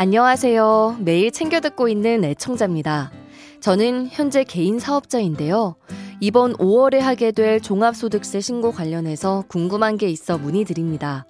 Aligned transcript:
안녕하세요. 0.00 0.98
매일 1.00 1.32
챙겨 1.32 1.58
듣고 1.58 1.88
있는 1.88 2.22
애청자입니다. 2.22 3.10
저는 3.58 4.06
현재 4.12 4.44
개인 4.44 4.78
사업자인데요. 4.78 5.74
이번 6.20 6.52
5월에 6.52 7.00
하게 7.00 7.32
될 7.32 7.60
종합소득세 7.60 8.40
신고 8.40 8.70
관련해서 8.70 9.42
궁금한 9.48 9.96
게 9.96 10.08
있어 10.08 10.38
문의드립니다. 10.38 11.26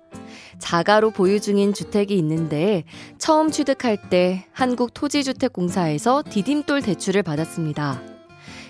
자가로 0.58 1.12
보유 1.12 1.40
중인 1.40 1.72
주택이 1.72 2.14
있는데 2.18 2.84
처음 3.16 3.50
취득할 3.50 4.10
때 4.10 4.44
한국토지주택공사에서 4.52 6.22
디딤돌 6.28 6.82
대출을 6.82 7.22
받았습니다. 7.22 8.02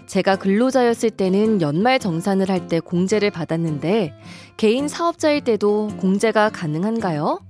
제가 0.07 0.37
근로자였을 0.37 1.11
때는 1.11 1.61
연말 1.61 1.99
정산을 1.99 2.49
할 2.51 2.69
때 2.69 2.79
공제를 2.79 3.33
받았는데 3.33 4.13
개인 4.57 4.87
사업자일 4.87 5.41
때도 5.41 5.89
공제가 5.99 6.51
가능한가요? 6.51 7.41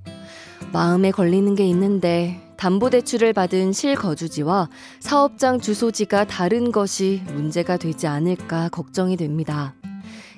마음에 0.73 1.11
걸리는 1.11 1.55
게 1.55 1.67
있는데 1.67 2.41
담보대출을 2.57 3.33
받은 3.33 3.73
실거주지와 3.73 4.69
사업장 5.01 5.61
주소지가 5.61 6.27
다른 6.27 6.73
것이 6.73 7.23
문제가 7.29 7.77
되지 7.77 8.07
않을까 8.07 8.69
걱정이 8.69 9.17
됩니다. 9.17 9.75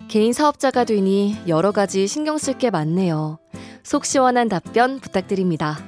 개인 0.08 0.32
사업자가 0.32 0.84
되니 0.84 1.36
여러 1.48 1.72
가지 1.72 2.06
신경 2.06 2.36
쓸 2.36 2.58
게 2.58 2.70
많네요. 2.70 3.38
속 3.82 4.04
시원한 4.04 4.48
답변 4.48 5.00
부탁드립니다. 5.00 5.78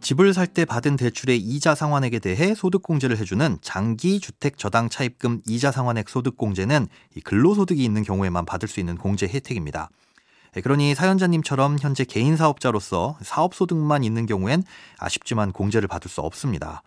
집을 0.00 0.32
살 0.32 0.46
때 0.46 0.64
받은 0.64 0.96
대출의 0.96 1.38
이자 1.38 1.74
상환액에 1.74 2.20
대해 2.20 2.54
소득공제를 2.54 3.18
해주는 3.18 3.58
장기 3.60 4.20
주택 4.20 4.56
저당 4.56 4.88
차입금 4.88 5.42
이자 5.46 5.72
상환액 5.72 6.08
소득공제는 6.08 6.86
근로소득이 7.24 7.84
있는 7.84 8.04
경우에만 8.04 8.46
받을 8.46 8.68
수 8.68 8.78
있는 8.78 8.96
공제 8.96 9.26
혜택입니다. 9.26 9.90
네, 10.56 10.62
그러니 10.62 10.94
사연자님처럼 10.94 11.76
현재 11.82 12.04
개인 12.04 12.34
사업자로서 12.38 13.18
사업 13.20 13.54
소득만 13.54 14.04
있는 14.04 14.24
경우엔 14.24 14.64
아쉽지만 14.96 15.52
공제를 15.52 15.86
받을 15.86 16.10
수 16.10 16.22
없습니다. 16.22 16.82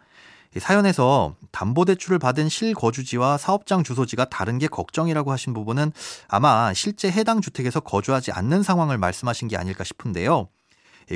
사연에서 0.57 1.35
담보대출을 1.51 2.17
받은 2.17 2.49
실거주지와 2.49 3.37
사업장 3.37 3.83
주소지가 3.83 4.25
다른 4.25 4.57
게 4.57 4.65
걱정이라고 4.65 5.31
하신 5.31 5.53
부분은 5.53 5.91
아마 6.27 6.73
실제 6.73 7.11
해당 7.11 7.41
주택에서 7.41 7.79
거주하지 7.81 8.31
않는 8.31 8.63
상황을 8.63 8.97
말씀하신 8.97 9.49
게 9.49 9.55
아닐까 9.55 9.83
싶은데요. 9.83 10.47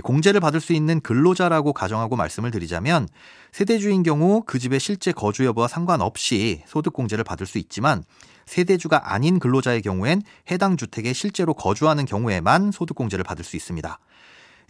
공제를 0.01 0.39
받을 0.39 0.59
수 0.59 0.73
있는 0.73 0.99
근로자라고 1.01 1.73
가정하고 1.73 2.15
말씀을 2.15 2.51
드리자면 2.51 3.07
세대주인 3.51 4.03
경우 4.03 4.43
그 4.45 4.59
집의 4.59 4.79
실제 4.79 5.11
거주 5.11 5.45
여부와 5.45 5.67
상관없이 5.67 6.63
소득공제를 6.67 7.23
받을 7.23 7.45
수 7.45 7.57
있지만 7.57 8.03
세대주가 8.45 9.13
아닌 9.13 9.39
근로자의 9.39 9.81
경우엔 9.81 10.21
해당 10.51 10.77
주택에 10.77 11.13
실제로 11.13 11.53
거주하는 11.53 12.05
경우에만 12.05 12.71
소득공제를 12.71 13.23
받을 13.23 13.45
수 13.45 13.55
있습니다. 13.55 13.99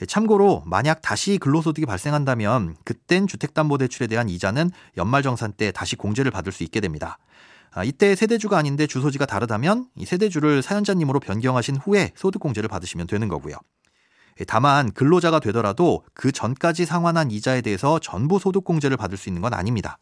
예, 0.01 0.05
참고로 0.05 0.63
만약 0.65 1.01
다시 1.01 1.37
근로소득이 1.37 1.85
발생한다면 1.85 2.75
그땐 2.83 3.27
주택담보대출에 3.27 4.07
대한 4.07 4.29
이자는 4.29 4.71
연말정산 4.97 5.53
때 5.53 5.71
다시 5.71 5.95
공제를 5.95 6.31
받을 6.31 6.51
수 6.51 6.63
있게 6.63 6.79
됩니다. 6.79 7.17
아, 7.71 7.83
이때 7.83 8.15
세대주가 8.15 8.57
아닌데 8.57 8.85
주소지가 8.85 9.25
다르다면 9.25 9.87
이 9.95 10.05
세대주를 10.05 10.61
사연자님으로 10.61 11.19
변경하신 11.19 11.77
후에 11.77 12.11
소득공제를 12.15 12.69
받으시면 12.69 13.07
되는 13.07 13.27
거고요. 13.27 13.55
예, 14.39 14.45
다만 14.45 14.91
근로자가 14.91 15.39
되더라도 15.39 16.03
그 16.13 16.31
전까지 16.31 16.85
상환한 16.85 17.31
이자에 17.31 17.61
대해서 17.61 17.99
전부 17.99 18.39
소득공제를 18.39 18.97
받을 18.97 19.17
수 19.17 19.29
있는 19.29 19.41
건 19.41 19.53
아닙니다. 19.53 19.97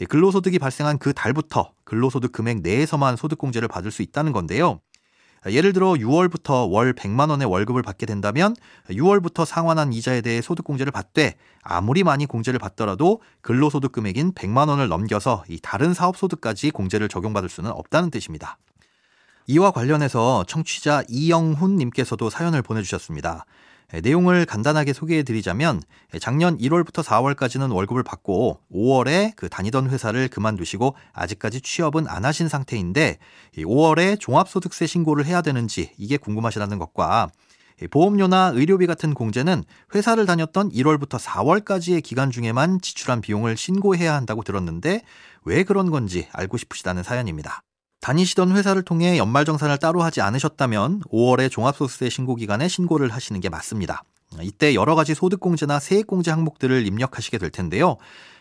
예, 0.00 0.04
근로소득이 0.04 0.58
발생한 0.58 0.98
그 0.98 1.12
달부터 1.12 1.72
근로소득 1.84 2.32
금액 2.32 2.62
내에서만 2.62 3.16
소득공제를 3.16 3.68
받을 3.68 3.90
수 3.90 4.02
있다는 4.02 4.32
건데요. 4.32 4.80
예를 5.46 5.74
들어 5.74 5.92
6월부터 5.92 6.70
월 6.70 6.94
100만 6.94 7.28
원의 7.28 7.46
월급을 7.46 7.82
받게 7.82 8.06
된다면 8.06 8.56
6월부터 8.88 9.44
상환한 9.44 9.92
이자에 9.92 10.22
대해 10.22 10.40
소득공제를 10.40 10.90
받되 10.90 11.34
아무리 11.62 12.02
많이 12.02 12.24
공제를 12.24 12.58
받더라도 12.58 13.20
근로소득 13.42 13.92
금액인 13.92 14.32
100만 14.32 14.68
원을 14.68 14.88
넘겨서 14.88 15.44
이 15.48 15.58
다른 15.60 15.92
사업소득까지 15.92 16.70
공제를 16.70 17.08
적용받을 17.08 17.50
수는 17.50 17.70
없다는 17.70 18.10
뜻입니다. 18.10 18.56
이와 19.46 19.72
관련해서 19.72 20.44
청취자 20.46 21.04
이영훈 21.08 21.76
님께서도 21.76 22.30
사연을 22.30 22.62
보내주셨습니다. 22.62 23.44
예, 23.92 24.00
내용을 24.00 24.46
간단하게 24.46 24.94
소개해 24.94 25.22
드리자면 25.22 25.82
예, 26.14 26.18
작년 26.18 26.56
1월부터 26.56 27.02
4월까지는 27.02 27.72
월급을 27.72 28.02
받고 28.02 28.60
5월에 28.72 29.36
그 29.36 29.50
다니던 29.50 29.90
회사를 29.90 30.28
그만두시고 30.28 30.94
아직까지 31.12 31.60
취업은 31.60 32.08
안 32.08 32.24
하신 32.24 32.48
상태인데 32.48 33.18
5월에 33.58 34.18
종합소득세 34.18 34.86
신고를 34.86 35.26
해야 35.26 35.42
되는지 35.42 35.92
이게 35.98 36.16
궁금하시다는 36.16 36.78
것과 36.78 37.28
보험료나 37.90 38.52
의료비 38.54 38.86
같은 38.86 39.12
공제는 39.12 39.64
회사를 39.94 40.26
다녔던 40.26 40.70
1월부터 40.70 41.18
4월까지의 41.18 42.02
기간 42.02 42.30
중에만 42.30 42.80
지출한 42.80 43.20
비용을 43.20 43.56
신고해야 43.56 44.14
한다고 44.14 44.42
들었는데 44.42 45.02
왜 45.44 45.64
그런 45.64 45.90
건지 45.90 46.28
알고 46.32 46.56
싶으시다는 46.56 47.02
사연입니다. 47.02 47.62
다니시던 48.04 48.54
회사를 48.54 48.82
통해 48.82 49.16
연말정산을 49.16 49.78
따로 49.78 50.02
하지 50.02 50.20
않으셨다면 50.20 51.00
5월에 51.10 51.50
종합소득세 51.50 52.10
신고 52.10 52.34
기간에 52.34 52.68
신고를 52.68 53.08
하시는 53.08 53.40
게 53.40 53.48
맞습니다. 53.48 54.04
이때 54.42 54.74
여러 54.74 54.94
가지 54.94 55.14
소득공제나 55.14 55.80
세액공제 55.80 56.30
항목들을 56.30 56.86
입력하시게 56.86 57.38
될 57.38 57.48
텐데요. 57.48 57.96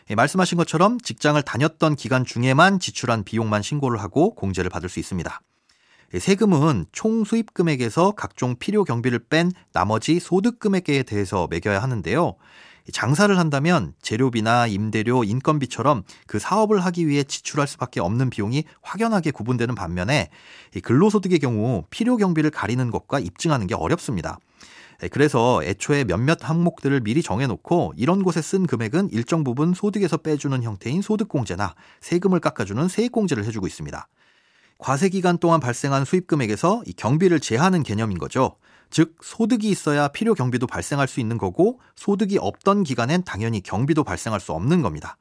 예, 0.10 0.16
말씀하신 0.16 0.58
것처럼 0.58 1.00
직장을 1.00 1.42
다녔던 1.42 1.96
기간 1.96 2.26
중에만 2.26 2.82
지출한 2.82 3.24
비용만 3.24 3.62
신고를 3.62 4.02
하고 4.02 4.36
공제를 4.36 4.70
받을 4.70 4.90
수 4.90 5.00
있습니다. 5.00 5.40
예, 6.14 6.20
세금은 6.20 6.88
총 6.92 7.24
수입 7.24 7.54
금액에서 7.54 8.12
각종 8.18 8.58
필요 8.58 8.84
경비를 8.84 9.20
뺀 9.30 9.50
나머지 9.72 10.20
소득 10.20 10.60
금액에 10.60 11.04
대해서 11.04 11.48
매겨야 11.50 11.82
하는데요. 11.82 12.36
장사를 12.92 13.38
한다면 13.38 13.94
재료비나 14.02 14.68
임대료, 14.68 15.24
인건비처럼 15.24 16.04
그 16.28 16.40
사업을 16.40 16.84
하기 16.86 17.08
위해 17.08 17.24
지출할 17.24 17.68
수밖에 17.68 18.00
없는 18.00 18.30
비용이 18.30 18.64
확연하게 18.82 19.32
구분되는 19.32 19.76
반면에 19.76 20.30
근로소득의 20.84 21.40
경우 21.40 21.84
필요 21.90 22.18
경비를 22.18 22.50
가리는 22.50 22.92
것과 22.92 23.20
입증하는 23.20 23.68
게 23.68 23.76
어렵습니다. 23.76 24.40
예, 25.04 25.08
그래서 25.08 25.64
애초에 25.64 26.04
몇몇 26.04 26.38
항목들을 26.42 27.02
미리 27.02 27.22
정해놓고 27.22 27.94
이런 27.98 28.24
곳에 28.24 28.42
쓴 28.42 28.68
금액은 28.68 29.10
일정 29.12 29.44
부분 29.44 29.74
소득에서 29.74 30.18
빼주는 30.18 30.62
형태인 30.64 31.02
소득공제나 31.02 31.76
세금을 32.02 32.40
깎아주는 32.40 32.88
세액공제를 32.88 33.46
해주고 33.46 33.68
있습니다. 33.68 34.08
과세 34.78 35.10
기간 35.10 35.38
동안 35.38 35.60
발생한 35.60 36.06
수입 36.06 36.28
금액에서 36.28 36.84
이 36.86 36.94
경비를 36.94 37.40
제하는 37.40 37.84
개념인 37.84 38.18
거죠. 38.18 38.58
즉 38.90 39.16
소득이 39.22 39.70
있어야 39.70 40.08
필요 40.10 40.36
경비도 40.36 40.68
발생할 40.68 41.08
수 41.08 41.20
있는 41.20 41.38
거고 41.38 41.80
소득이 41.96 42.38
없던 42.38 42.84
기간엔 42.84 43.24
당연히 43.24 43.62
경비도 43.62 44.04
발생할 44.04 44.40
수 44.40 44.52
없는 44.52 44.82
겁니다. 44.82 45.18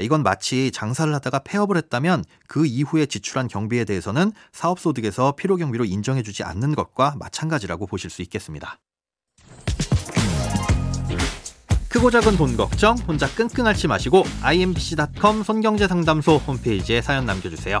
이건 0.00 0.22
마치 0.22 0.70
장사를 0.70 1.12
하다가 1.12 1.40
폐업을 1.40 1.76
했다면 1.76 2.24
그 2.46 2.66
이후에 2.66 3.06
지출한 3.06 3.48
경비에 3.48 3.84
대해서는 3.84 4.32
사업 4.52 4.78
소득에서 4.78 5.32
필요 5.32 5.56
경비로 5.56 5.84
인정해 5.84 6.22
주지 6.22 6.44
않는 6.44 6.74
것과 6.74 7.16
마찬가지라고 7.18 7.86
보실 7.86 8.10
수 8.10 8.22
있겠습니다. 8.22 8.78
크고 11.88 12.10
작은 12.10 12.36
돈 12.36 12.56
걱정 12.56 12.96
혼자 12.98 13.26
끙끙 13.26 13.66
앓지 13.66 13.88
마시고 13.88 14.24
imbc.com 14.42 15.42
손경제상담소 15.42 16.36
홈페이지에 16.36 17.00
사연 17.00 17.26
남겨주세요. 17.26 17.80